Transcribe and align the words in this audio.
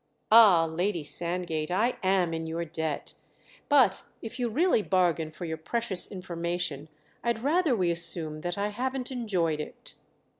"Ah, 0.31 0.65
Lady 0.65 1.03
Sandgate, 1.03 1.69
I 1.69 1.93
am 2.01 2.33
in 2.33 2.47
your 2.47 2.65
debt, 2.65 3.13
but 3.69 4.01
if 4.19 4.39
you 4.39 4.49
really 4.49 4.81
bargain 4.81 5.29
for 5.29 5.45
your 5.45 5.57
precious 5.57 6.11
information 6.11 6.89
I'd 7.23 7.37
rather 7.43 7.75
we 7.75 7.91
assume 7.91 8.41
that 8.41 8.57
I 8.57 8.69
haven't 8.69 9.11
enjoyed 9.11 9.59
it." 9.59 9.93